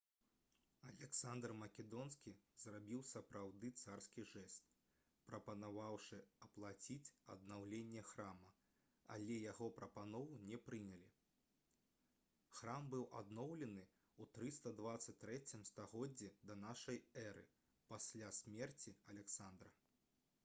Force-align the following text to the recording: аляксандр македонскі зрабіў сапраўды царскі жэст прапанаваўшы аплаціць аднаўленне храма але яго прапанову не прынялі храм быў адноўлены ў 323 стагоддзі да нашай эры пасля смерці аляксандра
аляксандр 0.91 1.51
македонскі 1.63 2.31
зрабіў 2.61 3.01
сапраўды 3.07 3.69
царскі 3.81 4.23
жэст 4.29 4.71
прапанаваўшы 5.31 6.21
аплаціць 6.47 7.13
аднаўленне 7.33 8.01
храма 8.11 8.49
але 9.17 9.37
яго 9.51 9.67
прапанову 9.77 10.39
не 10.47 10.59
прынялі 10.69 11.11
храм 12.61 12.89
быў 12.95 13.05
адноўлены 13.21 13.83
ў 13.89 14.55
323 15.19 15.67
стагоддзі 15.71 16.33
да 16.51 16.57
нашай 16.65 17.01
эры 17.27 17.45
пасля 17.93 18.33
смерці 18.41 18.95
аляксандра 19.15 19.71